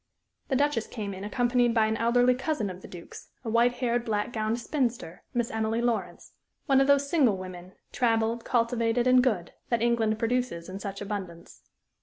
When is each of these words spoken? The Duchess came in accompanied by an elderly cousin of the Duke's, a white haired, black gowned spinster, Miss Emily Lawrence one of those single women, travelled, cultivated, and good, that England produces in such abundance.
The 0.47 0.55
Duchess 0.55 0.87
came 0.87 1.13
in 1.13 1.23
accompanied 1.23 1.75
by 1.75 1.85
an 1.85 1.95
elderly 1.95 2.33
cousin 2.33 2.71
of 2.71 2.81
the 2.81 2.87
Duke's, 2.87 3.27
a 3.45 3.51
white 3.51 3.73
haired, 3.73 4.03
black 4.03 4.33
gowned 4.33 4.59
spinster, 4.59 5.21
Miss 5.31 5.51
Emily 5.51 5.79
Lawrence 5.79 6.31
one 6.65 6.81
of 6.81 6.87
those 6.87 7.07
single 7.07 7.37
women, 7.37 7.73
travelled, 7.91 8.43
cultivated, 8.43 9.05
and 9.05 9.21
good, 9.23 9.53
that 9.69 9.83
England 9.83 10.17
produces 10.17 10.67
in 10.69 10.79
such 10.79 11.01
abundance. 11.01 11.61